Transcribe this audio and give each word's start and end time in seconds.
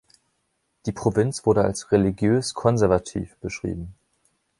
Die 0.87 0.91
Provinz 0.93 1.45
wurde 1.45 1.63
als 1.63 1.91
„religiös 1.91 2.55
konservativ“ 2.55 3.37
beschrieben. 3.37 3.93